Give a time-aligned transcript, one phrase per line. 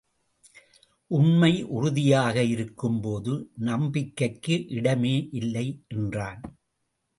[1.11, 3.33] உண்மை உறுதியாக இருக்கும் போது
[3.59, 6.41] நம்பிக்கைக்கு இடமே இல்லை என்றான்.